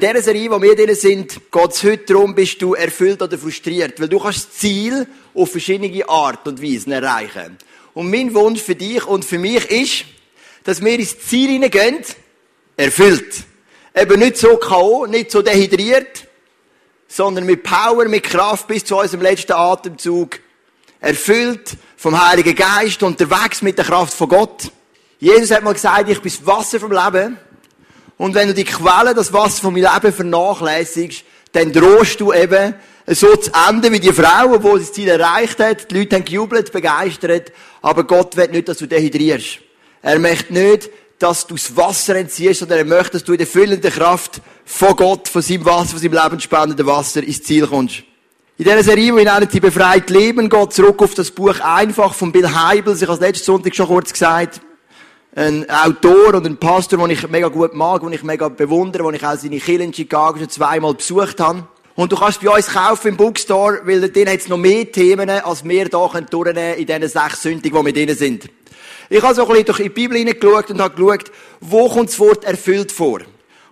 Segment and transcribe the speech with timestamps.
[0.00, 3.36] In dieser Serie, wo wir drin sind, geht es heute darum, bist du erfüllt oder
[3.36, 4.00] frustriert.
[4.00, 7.58] Weil du kannst das Ziel auf verschiedene Art und Weisen erreichen.
[7.92, 10.06] Und mein Wunsch für dich und für mich ist,
[10.64, 11.98] dass wir ins Ziel hineingehen,
[12.78, 13.44] erfüllt.
[13.94, 16.26] Eben nicht so K.O., nicht so dehydriert,
[17.06, 20.40] sondern mit Power, mit Kraft bis zu unserem letzten Atemzug.
[20.98, 24.72] Erfüllt vom Heiligen Geist, unterwegs mit der Kraft von Gott.
[25.18, 27.36] Jesus hat mal gesagt, ich bin das Wasser vom Leben.
[28.20, 32.74] Und wenn du die Quelle, das Wasser vom Leben vernachlässigst, dann drohst du eben
[33.06, 35.90] so zu enden wie die Frau, die das Ziel erreicht hat.
[35.90, 37.50] Die Leute haben gejubelt, begeistert.
[37.80, 39.60] Aber Gott will nicht, dass du dehydrierst.
[40.02, 43.46] Er möchte nicht, dass du das Wasser entziehst, sondern er möchte, dass du in der
[43.46, 48.02] füllenden Kraft von Gott, von seinem Wasser, von seinem lebensspendenden Wasser ins Ziel kommst.
[48.58, 52.32] In dieser Serie, die nennen die befreit leben, geht zurück auf das Buch einfach von
[52.32, 53.00] Bill Heibels.
[53.00, 54.60] Ich habe es letzten Sonntag schon kurz gesagt
[55.34, 59.14] ein Autor und ein Pastor, den ich mega gut mag, den ich mega bewundere, den
[59.14, 61.64] ich auch seine Kirche in Chicago schon zweimal besucht habe.
[61.94, 65.28] Und du kannst bei uns kaufen im Bookstore, weil dort hat es noch mehr Themen,
[65.28, 68.48] als wir hier durchnehmen in diesen sechs Sündigen, die wir drin sind.
[69.08, 72.18] Ich habe so ein bisschen durch die Bibel hineingeschaut und habe geschaut, wo kommt das
[72.18, 73.20] Wort erfüllt vor.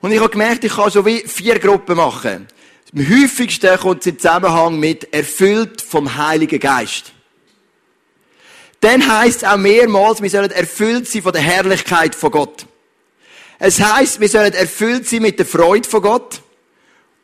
[0.01, 2.47] Und ich habe gemerkt, ich kann so wie vier Gruppen machen.
[2.95, 7.13] Am häufigsten kommt es im Zusammenhang mit erfüllt vom Heiligen Geist.
[8.81, 12.67] Dann heißt es auch mehrmals, wir sollen erfüllt sein von der Herrlichkeit von Gott.
[13.59, 16.43] Es heißt, wir sollen erfüllt sein mit der Freude von Gott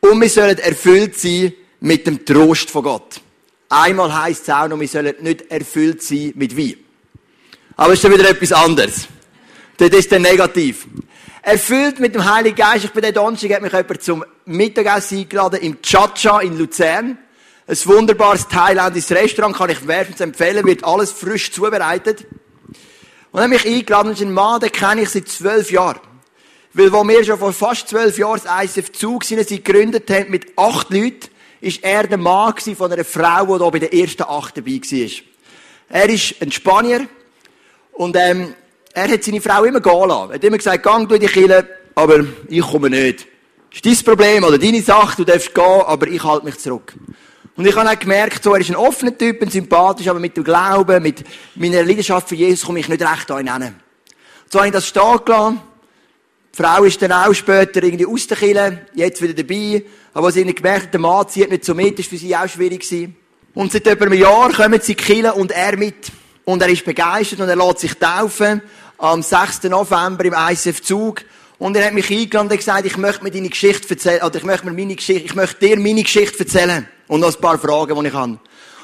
[0.00, 3.20] und wir sollen erfüllt sein mit dem Trost von Gott.
[3.68, 6.76] Einmal heißt es auch noch, wir sollen nicht erfüllt sein mit Wein.
[7.76, 9.08] Aber es ist dann wieder etwas anderes.
[9.76, 10.86] Das ist dann negativ.
[11.42, 12.84] Erfüllt mit dem Heiligen Geist.
[12.84, 17.18] Ich bin der Donnerstag, hat mich jemand zum Mittagessen eingeladen im Chacha in Luzern.
[17.66, 22.26] Ein wunderbares thailändisches Restaurant kann ich wärmstens empfehlen, wird alles frisch zubereitet.
[23.32, 25.98] Und dann mich eingeladen, das ist ein Mann, den kenne ich seit zwölf Jahren.
[26.74, 30.30] Weil, wo wir schon vor fast zwölf Jahren das ISF Zug sind, sie gegründet haben
[30.30, 31.30] mit acht Leuten,
[31.62, 35.10] ist er der Mann von einer Frau, die da bei der ersten acht dabei war.
[35.88, 37.06] Er ist ein Spanier
[37.92, 38.54] und ähm,
[38.92, 40.30] er hat seine Frau immer gehen lassen.
[40.30, 43.26] Er hat immer gesagt, gang du die Kille, aber ich komme nicht.
[43.72, 46.92] Ist dein Problem oder deine Sache, du darfst gehen, aber ich halte mich zurück.
[47.56, 50.36] Und ich habe auch gemerkt, so, er ist ein offener Typ, ein sympathisch, aber mit
[50.36, 53.74] dem Glauben, mit meiner Leidenschaft für Jesus komme ich nicht recht an ihn hin.
[54.50, 55.60] So habe ich das stehen gelassen.
[56.56, 59.84] Die Frau ist dann auch später irgendwie aus der Kille, jetzt wieder dabei.
[60.12, 62.80] Aber als ich gemerkt der Mann zieht nicht so mit, ist für sie auch schwierig
[62.80, 63.16] gewesen.
[63.54, 66.12] Und seit etwa einem Jahr kommen sie Kille und er mit.
[66.44, 68.62] Und er ist begeistert und er lässt sich taufen.
[68.98, 69.64] Am 6.
[69.64, 71.22] November im ISF Zug.
[71.58, 74.44] Und er hat mich eingeladen und gesagt, ich möchte mir deine Geschichte erzählen, oder ich
[74.44, 76.88] möchte mir meine Geschichte, ich möchte dir meine Geschichte erzählen.
[77.08, 78.38] Und noch ein paar Fragen, die ich habe.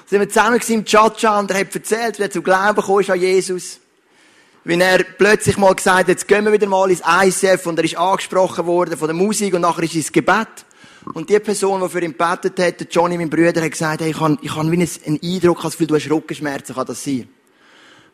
[0.07, 3.11] Sind wir zusammen im Chacha und er hat erzählt, wie er zu Glauben gekommen ist
[3.11, 3.81] an Jesus.
[4.65, 7.85] Wie er plötzlich mal gesagt hat, jetzt gehen wir wieder mal ins ICF und er
[7.85, 10.49] ist angesprochen worden von der Musik und nachher ist ins Gebet.
[11.15, 14.21] Und die Person, die für ihn gebetet hat, Johnny, mein Bruder, hat gesagt, hey, ich
[14.21, 17.29] habe, ich habe wie einen Eindruck, als du hast Rückenschmerzen, kann das sein?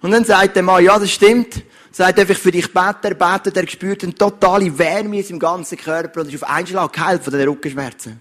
[0.02, 1.64] Und dann sagt der Mann, ja, das stimmt.
[1.90, 5.78] Sagt einfach für dich beten, er betet, er spürt eine totale Wärme in seinem ganzen
[5.78, 8.20] Körper und ist auf einen Schlag geheilt von den Rückenschmerzen.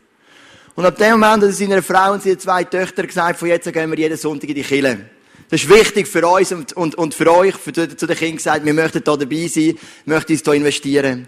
[0.75, 3.72] Und ab dem Moment hat er seiner Frau und seinen zwei Töchter gesagt, von jetzt
[3.72, 5.09] gehen wir jeden Sonntag in die Kille.
[5.50, 8.66] Das ist wichtig für uns und, und, und für euch, für, zu den Kindern gesagt,
[8.66, 11.28] wir möchten da dabei sein, möchten uns da investieren.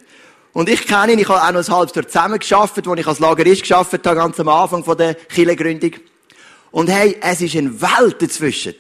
[0.54, 3.08] Und ich kenne ihn, ich habe auch noch ein halbes Jahr zusammen geschafft, wo ich
[3.08, 5.92] als Lagerist geschafft habe, ganz am Anfang von der Kille-Gründung.
[6.72, 8.76] Und hey, es ist eine Welt dazwischen.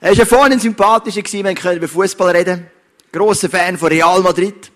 [0.00, 2.66] Er war ja vorhin ein sympathischer wir über Fußball reden.
[3.12, 4.72] Grosser Fan von Real Madrid.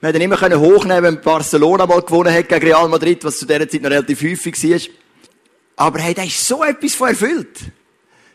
[0.00, 3.46] Wir hätten immer können hochnehmen wenn Barcelona mal gewonnen hat gegen Real Madrid, was zu
[3.46, 4.80] dieser Zeit noch relativ häufig war.
[5.74, 7.58] Aber hey, der ist so etwas von erfüllt.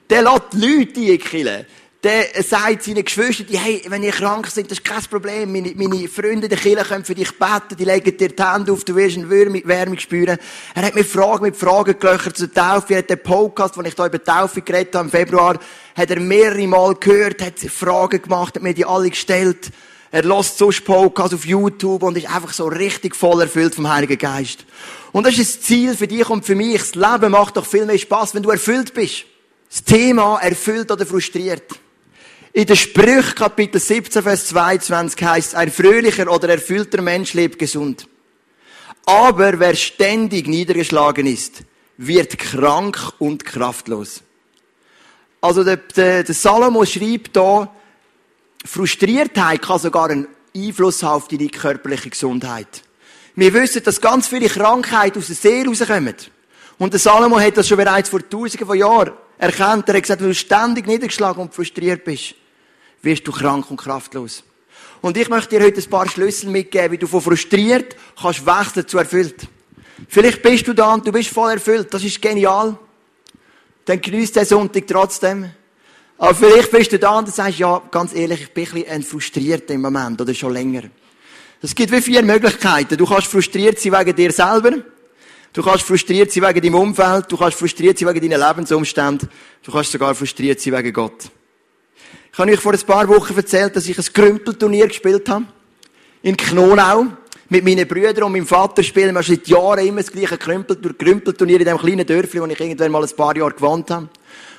[0.09, 1.65] Der lässt Leute einkillen.
[2.03, 5.53] Der sagt seinen Geschwistern, hey, wenn ihr krank seid, das ist kein Problem.
[5.53, 8.83] Meine, meine Freunde der Kirche können für dich beten, die legen dir die Hände auf,
[8.83, 10.37] du wirst eine Wärme spüren.
[10.75, 12.95] Er hat mir Fragen mit Fragen gelöchert zur Taufe.
[12.95, 15.57] Er hat den Podcast, den ich da über Taufe geredet habe im Februar,
[15.95, 19.71] hat er mehrere Mal gehört, hat Fragen gemacht, hat mir die alle gestellt.
[20.13, 24.19] Er lässt so Podcasts auf YouTube und ist einfach so richtig voll erfüllt vom Heiligen
[24.19, 24.63] Geist.
[25.11, 26.77] Und das ist das Ziel für dich und für mich.
[26.77, 29.25] Das Leben macht doch viel mehr Spaß, wenn du erfüllt bist.
[29.67, 31.63] Das Thema erfüllt oder frustriert.
[32.51, 38.07] In der Sprüch Kapitel 17, Vers 22 heißt ein fröhlicher oder erfüllter Mensch lebt gesund.
[39.07, 41.63] Aber wer ständig niedergeschlagen ist,
[41.97, 44.21] wird krank und kraftlos.
[45.41, 47.73] Also der, der, der Salomo schreibt da,
[48.63, 52.83] Frustriertheit kann sogar einen Einfluss haben auf deine körperliche Gesundheit.
[53.35, 56.15] Wir wissen, dass ganz viele Krankheiten aus der Seele rauskommen.
[56.77, 59.89] Und der Salomo hat das schon bereits vor tausenden von Jahren erkannt.
[59.89, 62.35] Er hat gesagt, wenn du ständig niedergeschlagen und frustriert bist,
[63.01, 64.43] wirst du krank und kraftlos.
[65.01, 68.87] Und ich möchte dir heute ein paar Schlüssel mitgeben, wie du von frustriert kannst wechseln
[68.87, 69.47] zu erfüllt.
[70.07, 71.93] Vielleicht bist du da und du bist voll erfüllt.
[71.93, 72.77] Das ist genial.
[73.85, 75.51] Dann genießt den Sonntag trotzdem.
[76.17, 79.69] Aber vielleicht bist du da und sagst, ja, ganz ehrlich, ich bin ein bisschen frustriert
[79.71, 80.83] im Moment oder schon länger.
[81.61, 82.97] Es gibt wie vier Möglichkeiten.
[82.97, 84.71] Du kannst frustriert sein wegen dir selber.
[85.53, 87.31] Du kannst frustriert sein wegen deinem Umfeld.
[87.31, 89.29] Du kannst frustriert sein wegen deinen Lebensumständen.
[89.63, 91.29] Du kannst sogar frustriert sein wegen Gott.
[92.31, 95.45] Ich habe euch vor ein paar Wochen erzählt, dass ich ein Grümpelturnier gespielt habe.
[96.21, 97.07] In Knonau.
[97.49, 101.65] Mit meinen Brüdern und meinem Vater spielen wir seit Jahren immer das gleiche Grümpelturnier in
[101.65, 104.09] diesem kleinen Dörfli, wo ich irgendwann mal ein paar Jahre gewohnt habe.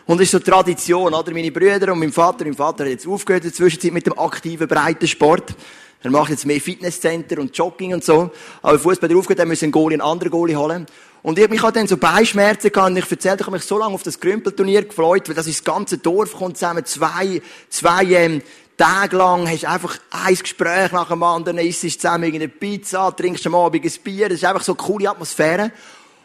[0.07, 1.33] Und das ist so Tradition, oder?
[1.33, 4.19] Meine Brüder und mein Vater, mein Vater hat jetzt aufgehört in der Zwischenzeit mit dem
[4.19, 5.55] aktiven Breitensport.
[6.03, 8.31] Er macht jetzt mehr Fitnesscenter und Jogging und so.
[8.61, 10.85] Aber Fußball aufgehört, dann müssen einen Goalie, einen anderen Goalie holen.
[11.23, 13.79] Und ich, mich hat dann so Beischmerzen gehabt und ich erzählt, ich habe mich so
[13.79, 17.41] lange auf das Grümpelturnier gefreut, weil das ist das ganze Dorf kommt zusammen, zwei,
[17.71, 18.43] zwei, ähm,
[18.77, 23.47] Tage lang hast du einfach ein Gespräch nach dem anderen, isst zusammen irgendeine Pizza, trinkst
[23.47, 25.71] am Abend ein Bier, das ist einfach so eine coole Atmosphäre.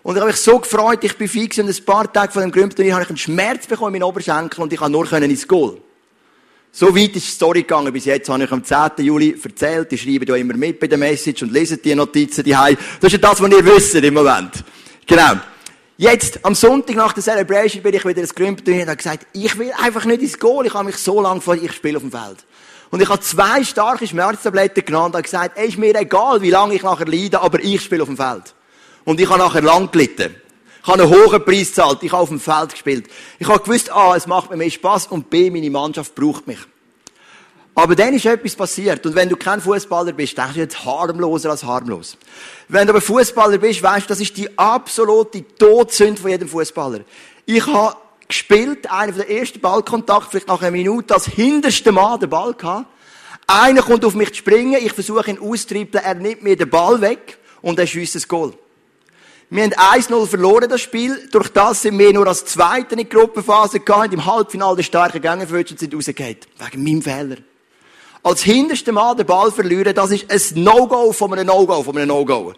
[0.09, 2.51] Und ich habe mich so gefreut, ich bin fix und ein paar Tage von dem
[2.51, 5.77] Grümpelturnier habe ich einen Schmerz bekommen in meinen Oberschenkel und ich habe nur ins Goal.
[6.71, 7.93] So weit ist die Story gegangen.
[7.93, 9.05] Bis jetzt habe ich am 10.
[9.05, 9.93] Juli erzählt.
[9.93, 12.73] Ich schreibe da immer mit bei der Message und lese die Notizen die Das
[13.03, 14.63] ist ja das, was ihr wisst im Moment.
[15.05, 15.33] Genau.
[15.95, 19.59] Jetzt, am Sonntag nach der Celebration bin ich wieder ins Grümpelturnier und habe gesagt, ich
[19.59, 20.65] will einfach nicht ins Goal.
[20.65, 22.47] Ich habe mich so lange vor, ich spiele auf dem Feld.
[22.89, 26.49] Und ich habe zwei starke Schmerztabletten genommen und habe gesagt, ey, ist mir egal, wie
[26.49, 28.55] lange ich nachher leide, aber ich spiele auf dem Feld.
[29.09, 30.35] Und ich habe nachher lang gelitten.
[30.83, 32.03] Ich habe einen hohen Preis gezahlt.
[32.03, 33.07] Ich habe auf dem Feld gespielt.
[33.39, 36.59] Ich habe gewusst, A, es macht mir mehr Spaß und B, meine Mannschaft braucht mich.
[37.73, 39.03] Aber dann ist etwas passiert.
[39.07, 42.17] Und wenn du kein Fußballer bist, denkst du jetzt harmloser als harmlos.
[42.67, 46.99] Wenn du aber Fußballer bist, weißt du, das ist die absolute Todsünde von jedem Fußballer.
[47.47, 47.97] Ich habe
[48.27, 52.85] gespielt, einer der ersten Ballkontakte, vielleicht nach einer Minute, als hinterste Mann den Ball gehabt.
[53.47, 57.01] Einer kommt auf mich zu springen, ich versuche ihn auszutribbeln, er nimmt mir den Ball
[57.01, 58.53] weg und er schießt das Goal.
[59.51, 61.27] Wir haben 1-0 verloren, das Spiel.
[61.31, 64.13] Durch das sind wir nur als Zweiter in die Gruppenphase gegangen.
[64.13, 66.37] Im Halbfinale der starken Gänge für und sind rausgegangen.
[66.59, 67.37] Wegen meinem Fehler.
[68.21, 72.09] Als hinterste Mann den Ball verlieren, das ist ein No-Go von einem No-Go von einem
[72.09, 72.53] No-Go.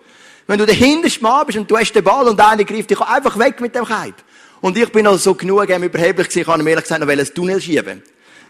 [0.47, 2.99] Wenn du der hinterste Mann bist und du hast den Ball und einer greift dich
[2.99, 4.15] einfach weg mit dem Keib.
[4.59, 7.33] Und ich bin also so genug überheblich gewesen, ich habe mir ehrlich gesagt noch ein
[7.33, 8.03] Tunnel schieben.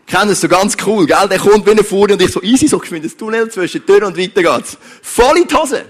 [0.08, 1.28] Ich kenne das so ganz cool, gell?
[1.30, 4.18] Der kommt wie vor und ich so easy, so geschwind das Tunnel zwischen Tür und
[4.18, 4.78] weiter geht's.
[5.04, 5.86] Voll in die Hose.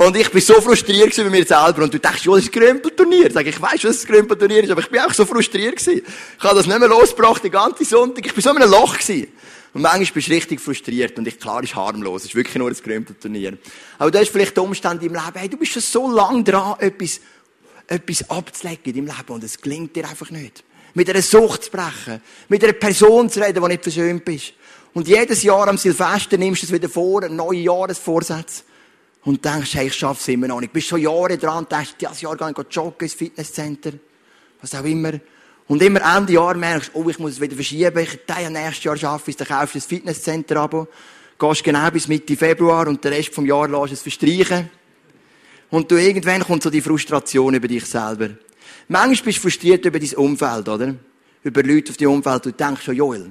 [0.00, 1.82] Und ich bin so frustriert mit mir selber.
[1.82, 3.30] Und du denkst, ja, das ist ein Grümpelturnier.
[3.30, 6.00] Sag ich, ich weiss, was ein Grümpelturnier ist, aber ich bin auch so frustriert gewesen.
[6.38, 8.24] Ich habe das nicht mehr losgebracht, die ganze Sonntag.
[8.24, 9.26] Ich bin so in einem Loch gewesen.
[9.74, 11.18] Und manchmal bist du richtig frustriert.
[11.18, 12.22] Und ich, klar, ist harmlos.
[12.22, 13.58] Es ist wirklich nur ein Grümpelturnier.
[13.98, 16.76] Aber du hast vielleicht die Umstände im Leben, hey, du bist schon so lange dran,
[16.78, 17.20] etwas,
[17.86, 19.32] etwas abzulegen in deinem Leben.
[19.34, 20.64] Und es gelingt dir einfach nicht.
[20.94, 22.22] Mit einer Sucht zu brechen.
[22.48, 24.54] Mit einer Person zu reden, die nicht versöhnt bist.
[24.94, 28.62] Und jedes Jahr am Silvester nimmst du es wieder vor, neue Jahresvorsätze
[29.24, 30.70] und denkst, hey, ich schaff's immer noch nicht.
[30.70, 33.92] Du bist schon Jahre dran und denkst, dieses Jahr gehe ich joggen ins Fitnesscenter.
[34.60, 35.12] Was auch immer.
[35.68, 37.98] Und immer Ende Jahr merkst, oh, ich muss es wieder verschieben.
[37.98, 40.88] Ich, ja nächstes Jahr schaffe ich es, dann kaufst du das Fitnesscenter-Abo.
[41.38, 44.70] Gehst genau bis Mitte Februar und den Rest vom Jahr lässt es verstreichen.
[45.70, 48.30] Und du irgendwann kommt so die Frustration über dich selber.
[48.88, 50.94] Manchmal bist du frustriert über dein Umfeld, oder?
[51.44, 52.46] Über Leute auf dein Umfeld.
[52.46, 53.30] Du denkst schon, Joel,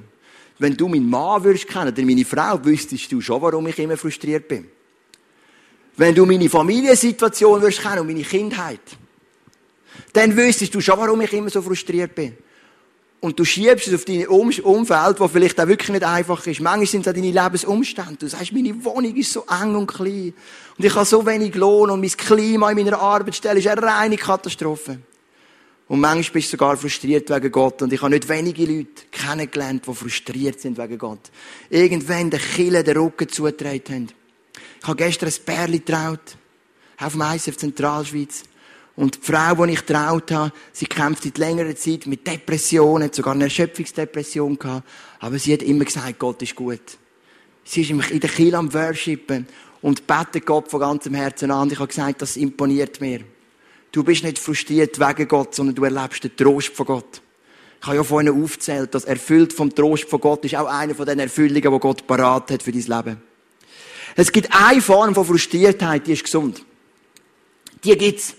[0.58, 3.98] wenn du meinen Mann würdest kennen, oder meine Frau, wüsstest du schon, warum ich immer
[3.98, 4.66] frustriert bin.
[6.00, 8.80] Wenn du meine Familiensituation wirst kennen und meine Kindheit,
[10.14, 12.38] dann wüsstest du schon, warum ich immer so frustriert bin.
[13.20, 16.62] Und du schiebst es auf dein Umfeld, wo vielleicht auch wirklich nicht einfach ist.
[16.62, 18.16] Manchmal sind es auch deine Lebensumstände.
[18.16, 20.32] Du sagst, meine Wohnung ist so eng und klein.
[20.78, 24.16] Und ich habe so wenig Lohn und mein Klima in meiner Arbeitsstelle ist eine reine
[24.16, 25.00] Katastrophe.
[25.86, 27.82] Und manchmal bist du sogar frustriert wegen Gott.
[27.82, 31.30] Und ich habe nicht wenige Leute kennengelernt, die frustriert sind wegen Gott.
[31.68, 34.19] Irgendwann den Kille den Rücken zugetragen haben.
[34.80, 36.36] Ich habe gestern ein Pärchen getraut.
[36.98, 38.44] Auf dem ICF Zentralschweiz.
[38.96, 43.14] Und die Frau, die ich getraut habe, sie kämpft seit längerer Zeit mit Depressionen, hat
[43.14, 44.86] sogar eine Erschöpfungsdepression gehabt.
[45.20, 46.80] Aber sie hat immer gesagt, Gott ist gut.
[47.64, 49.46] Sie ist in der Kiel am Worshipen
[49.80, 51.62] und betet Gott von ganzem Herzen an.
[51.62, 53.20] Und ich habe gesagt, das imponiert mir.
[53.92, 57.22] Du bist nicht frustriert wegen Gott, sondern du erlebst den Trost von Gott.
[57.80, 61.06] Ich habe ja vorhin aufgezählt, dass erfüllt vom Trost von Gott ist auch eine von
[61.06, 63.29] den Erfüllungen, die Gott parat hat für dein Leben.
[64.16, 66.64] Es gibt eine Form von Frustriertheit, die ist gesund.
[67.84, 68.34] Die gibt's.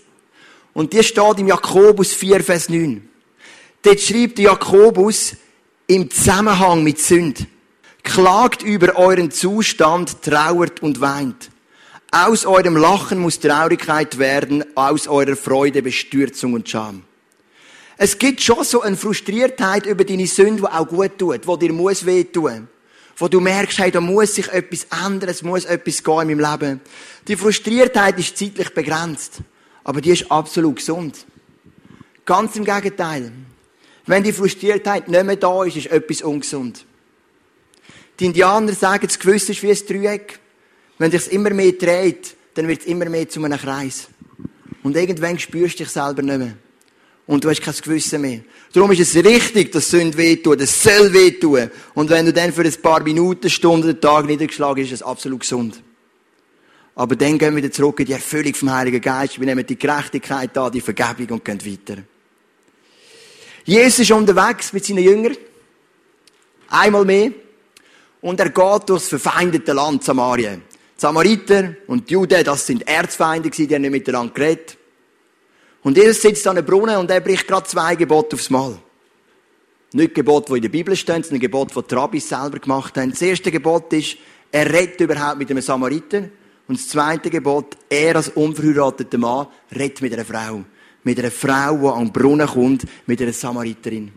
[0.72, 3.08] Und die steht im Jakobus 4, Vers 9.
[3.82, 5.36] Dort schreibt Jakobus
[5.86, 7.46] im Zusammenhang mit Sünd.
[8.02, 11.50] Klagt über euren Zustand, trauert und weint.
[12.10, 17.02] Aus eurem Lachen muss Traurigkeit werden, aus eurer Freude Bestürzung und Scham.
[17.96, 21.72] Es gibt schon so eine Frustriertheit über deine Sünde, die auch gut tut, die dir
[21.72, 22.68] muss wehtun
[23.22, 26.60] wo du merkst, hey, da muss sich etwas ändern, es muss etwas gehen in meinem
[26.60, 26.80] Leben.
[27.28, 29.42] Die Frustriertheit ist zeitlich begrenzt,
[29.84, 31.24] aber die ist absolut gesund.
[32.24, 33.30] Ganz im Gegenteil.
[34.06, 36.84] Wenn die Frustriertheit nicht mehr da ist, ist etwas ungesund.
[38.18, 40.40] Die Indianer sagen, das Gewissen ist wie ein Dreieck.
[40.98, 44.08] Wenn dich es immer mehr dreht, dann wird es immer mehr zu einem Kreis.
[44.82, 46.56] Und irgendwann spürst du dich selber nicht mehr.
[47.32, 48.40] Und du hast kein Gewissen mehr.
[48.74, 50.60] Darum ist es richtig, dass Sünde wehtut.
[50.60, 51.70] Es soll wehtun.
[51.94, 55.02] Und wenn du dann für ein paar Minuten, Stunden, den Tag niedergeschlagen ist, ist es
[55.02, 55.82] absolut gesund.
[56.94, 59.40] Aber dann gehen wir wieder zurück in die Erfüllung vom Heiligen Geist.
[59.40, 62.02] Wir nehmen die Gerechtigkeit an, die Vergebung und gehen weiter.
[63.64, 65.36] Jesus ist unterwegs mit seinen Jüngern.
[66.68, 67.30] Einmal mehr.
[68.20, 70.64] Und er geht durchs verfeindete Land Samarien.
[70.98, 74.76] Die Samariter und die Juden, das sind Erzfeinde die haben nicht miteinander geredet.
[75.82, 78.78] Und Jesus sitzt an einem Brunnen und er bricht gerade zwei Gebote aufs Mal.
[79.92, 83.10] Nicht Gebote, die in der Bibel stehen, sondern Gebote, die die Rabbis selber gemacht haben.
[83.10, 84.16] Das erste Gebot ist,
[84.50, 86.24] er redet überhaupt mit einem Samariter.
[86.68, 90.64] Und das zweite Gebot, er als unverheirateter Mann redet mit einer Frau.
[91.02, 94.12] Mit einer Frau, die an den Brunnen kommt, mit einer Samariterin.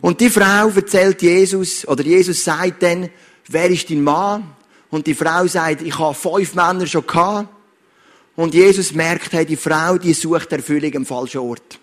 [0.00, 3.10] Und die Frau erzählt Jesus, oder Jesus sagt dann,
[3.48, 4.54] wer ist dein Mann?
[4.90, 7.48] Und die Frau sagt, ich habe fünf Männer schon gehabt.
[8.34, 11.78] Und Jesus merkt, hey, die Frau, die sucht Erfüllung am falschen Ort.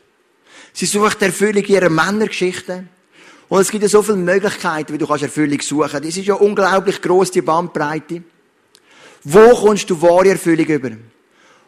[0.74, 2.86] Sie sucht Erfüllung in ihrer Männergeschichte.
[3.50, 6.02] Und es gibt ja so viele Möglichkeiten, wie du kannst Erfüllung suchen.
[6.04, 8.24] Das ist ja unglaublich groß die Bandbreite.
[9.24, 10.92] Wo kommst du wahre Erfüllung über?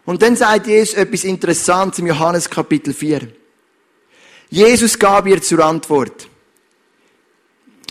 [0.05, 3.27] Und dann sagt Jesus etwas Interessantes im Johannes Kapitel 4.
[4.50, 6.27] Jesus gab ihr zur Antwort.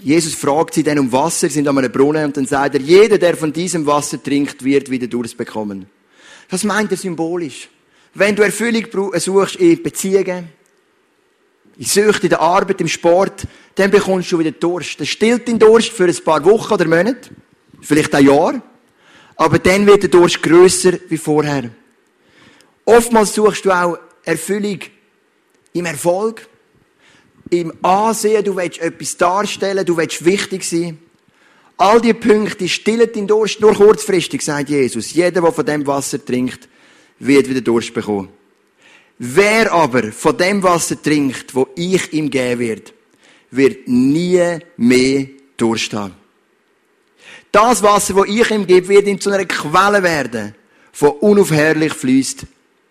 [0.03, 2.81] Jesus fragt sie dann um Wasser, sie sind an einem Brunnen, und dann sagt er,
[2.81, 5.87] jeder, der von diesem Wasser trinkt, wird wieder Durst bekommen.
[6.51, 7.69] Das meint er symbolisch.
[8.15, 10.49] Wenn du Erfüllung suchst in Beziehungen,
[11.77, 15.01] in Sucht, in der Arbeit, im Sport, dann bekommst du wieder Durst.
[15.01, 17.31] Das stillt den Durst für ein paar Wochen oder Monate,
[17.81, 18.61] vielleicht ein Jahr,
[19.37, 21.71] aber dann wird der Durst grösser wie vorher.
[22.85, 24.81] Oftmals suchst du auch Erfüllung
[25.73, 26.47] im Erfolg,
[27.49, 30.99] im Ansehen, du willst etwas darstellen, du willst wichtig sein.
[31.81, 35.15] All die Punkte stillen den Durst nur kurzfristig, sagt Jesus.
[35.15, 36.69] Jeder, der von dem Wasser trinkt,
[37.19, 38.29] wird wieder Durst bekommen.
[39.19, 42.93] Wer aber von dem Wasser trinkt, wo ich ihm geben wird,
[43.51, 46.17] wird nie mehr Durst haben.
[47.51, 50.55] Das Wasser, wo ich ihm gebe, wird ihm zu einer Quelle werden,
[50.93, 52.43] von unaufhörlich fließt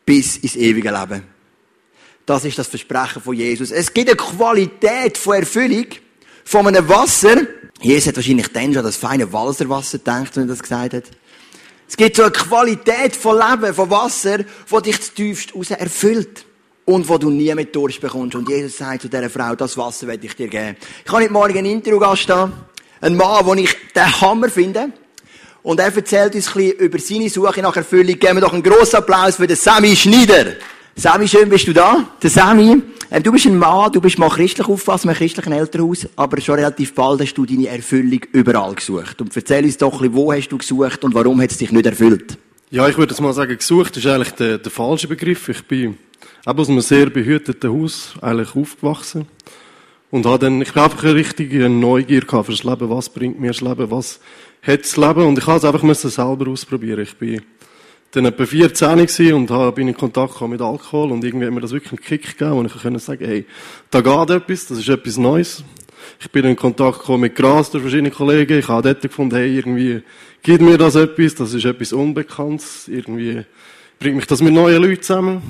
[0.03, 1.25] bis ins ewige Leben.
[2.25, 3.69] Das ist das Versprechen von Jesus.
[3.69, 5.85] Es gibt eine Qualität von Erfüllung
[6.43, 7.37] von einem Wasser,
[7.81, 11.03] Jesus hat wahrscheinlich dann schon das feine Walserwasser gedacht, wenn er das gesagt hat.
[11.87, 16.45] Es gibt so eine Qualität von Leben, von Wasser, wo dich tiefst raus erfüllt.
[16.85, 18.33] Und wo du nie mit Durst bekommst.
[18.33, 20.75] Und Jesus sagt zu dieser Frau, das Wasser werde ich dir geben.
[21.05, 22.51] Ich habe heute Morgen einen Interviewgast da.
[22.99, 24.91] Ein Mann, den ich den Hammer finde.
[25.61, 28.17] Und er erzählt uns ein bisschen über seine Suche nach Erfüllung.
[28.17, 30.53] Geben wir doch einen grossen Applaus für den Sammy Schneider.
[30.99, 32.09] Sammy, schön bist du da.
[32.21, 36.05] Der Sammy, ähm, du bist ein Mann, du bist mal christlich aufgewachsen, im christlichen Elternhaus,
[36.17, 39.21] aber schon relativ bald hast du deine Erfüllung überall gesucht.
[39.21, 41.71] Und erzähl uns doch ein bisschen, wo hast du gesucht und warum hat es dich
[41.71, 42.37] nicht erfüllt?
[42.69, 45.47] Ja, ich würde jetzt mal sagen, gesucht ist eigentlich der, der falsche Begriff.
[45.47, 45.97] Ich bin
[46.43, 49.25] aus einem sehr behüteten Haus eigentlich aufgewachsen.
[50.11, 52.89] Und habe dann, ich bin einfach eine richtige Neugier gehabt für das Leben.
[52.89, 53.89] Was bringt mir das Leben?
[53.89, 54.19] Was
[54.63, 55.23] hat das Leben?
[55.23, 57.03] Und ich habe es einfach selber ausprobieren.
[57.03, 57.41] Ich bin
[58.11, 61.71] dann etwa 14 und habe, bin in Kontakt mit Alkohol und irgendwie hat mir das
[61.71, 63.45] wirklich einen Kick gegeben und ich konnte sagen, hey,
[63.91, 65.63] da geht etwas, das ist etwas Neues.
[66.19, 70.01] Ich bin in Kontakt mit Gras durch verschiedene Kollegen, ich habe dort gefunden, hey, irgendwie
[70.41, 73.43] gibt mir das etwas, das ist etwas Unbekanntes, irgendwie
[73.99, 75.41] bringt mich das mit neuen Leuten zusammen.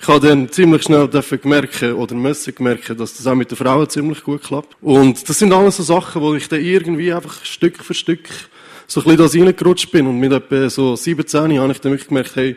[0.00, 3.88] Ich habe dann ziemlich schnell gemerkt, oder müssen merken, dass das auch mit den Frauen
[3.88, 4.74] ziemlich gut klappt.
[4.80, 8.28] Und das sind alles so Sachen, wo ich dann irgendwie einfach Stück für Stück
[8.90, 10.06] so ein bisschen da reingerutscht bin.
[10.08, 12.56] Und mit etwa so 17 habe ich dann wirklich gemerkt, hey,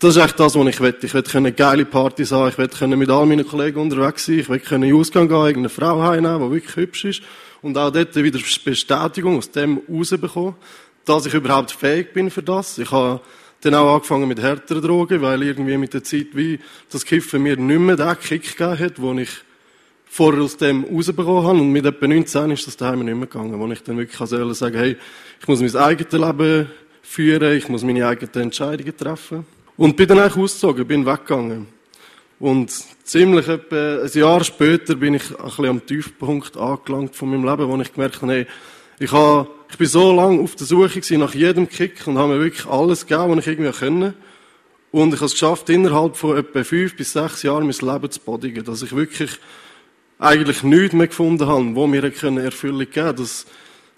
[0.00, 0.96] das ist echt das, was ich will.
[1.02, 4.48] Ich will können geile Partys haben, ich will mit all meinen Kollegen unterwegs sein, ich
[4.48, 7.22] will in Ausgang gehen, irgendeine Frau heimnehmen, die wirklich hübsch ist.
[7.62, 10.54] Und auch dort wieder Bestätigung aus dem rausbekommen,
[11.04, 12.78] dass ich überhaupt fähig bin für das.
[12.78, 13.20] Ich habe
[13.60, 16.58] dann auch angefangen mit härteren Drogen, weil irgendwie mit der Zeit wie
[16.90, 19.30] das Kiffen mir nicht mehr den Kick gegeben hat, den ich
[20.12, 21.58] vorher aus dem rausbekommen habe.
[21.60, 24.52] Und mit etwa 19 ist das daheim nicht mehr gegangen, wo ich dann wirklich sagen
[24.54, 24.96] sagen, hey,
[25.40, 26.66] ich muss mein eigenes Leben
[27.00, 29.46] führen, ich muss meine eigenen Entscheidungen treffen.
[29.76, 31.68] Und bin dann eigentlich ausgezogen, bin weggegangen.
[32.40, 32.72] Und
[33.04, 37.68] ziemlich etwa ein Jahr später bin ich ein bisschen am Tiefpunkt angelangt von meinem Leben,
[37.68, 38.46] wo ich gemerkt habe, hey,
[38.98, 42.40] ich, habe, ich bin so lange auf der Suche nach jedem Kick und habe mir
[42.40, 44.14] wirklich alles gegeben, was ich irgendwie können.
[44.90, 48.20] Und ich habe es geschafft, innerhalb von etwa fünf bis sechs Jahren mein Leben zu
[48.20, 49.38] bodigen, dass ich wirklich
[50.20, 53.16] eigentlich nichts mehr gefunden habe, wo mir eine Erfüllung geben können.
[53.16, 53.46] Das,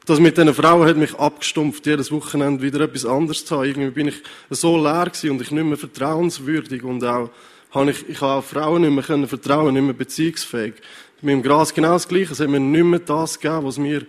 [0.06, 3.64] das mit diesen Frauen hat mich abgestumpft, jedes Wochenende wieder etwas anderes zu haben.
[3.64, 7.30] Irgendwie bin ich so leer gewesen und ich nicht mehr vertrauenswürdig und auch,
[7.72, 10.74] habe ich, ich habe Frauen nicht mehr können vertrauen, nicht mehr beziehungsfähig.
[11.22, 12.32] Mit dem Gras genau das Gleiche.
[12.32, 14.06] Es hat mir nicht mehr das gegeben, was mir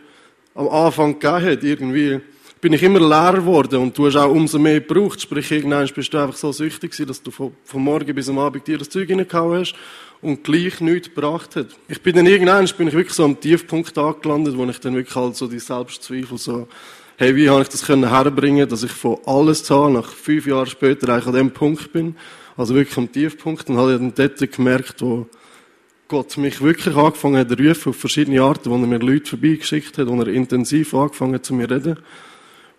[0.53, 1.63] am Anfang gegeben hat.
[1.63, 2.19] Irgendwie
[2.61, 5.21] bin ich immer leer geworden und du hast auch umso mehr gebraucht.
[5.21, 8.39] Sprich, irgendwann bist du einfach so süchtig gewesen, dass du von, von morgen bis am
[8.39, 9.75] Abend dir das Zeug reingehauen hast
[10.23, 11.67] und gleich nichts gebracht hat.
[11.87, 15.15] Ich bin dann irgendwann, bin ich wirklich so am Tiefpunkt angelandet, wo ich dann wirklich
[15.15, 16.67] halt so die Selbstzweifel so,
[17.17, 20.67] hey, wie habe ich das können herbringen, dass ich von alles zahle, nach fünf Jahren
[20.67, 22.15] später eigentlich an dem Punkt bin.
[22.57, 23.69] Also wirklich am Tiefpunkt.
[23.69, 25.27] Und habe dann dort gemerkt, wo
[26.07, 29.97] Gott mich wirklich angefangen hat zu rufen, auf verschiedene Arten, wo er mir Leute vorbeigeschickt
[29.97, 31.97] hat, wo er intensiv angefangen hat zu mir reden.